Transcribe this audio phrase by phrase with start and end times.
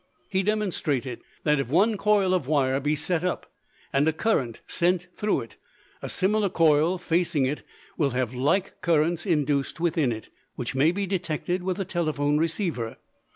[0.29, 3.45] He demonstrated that if one coil of wire be set up
[3.93, 5.57] and a current sent through it,
[6.01, 7.61] a similar coil facing it
[7.99, 12.97] will have like currents induced within it, which may be detected with a telephone receiver.